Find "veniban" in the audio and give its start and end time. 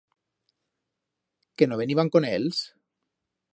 1.83-2.09